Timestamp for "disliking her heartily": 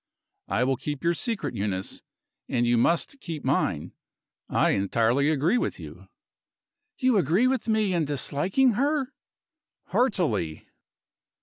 8.05-10.65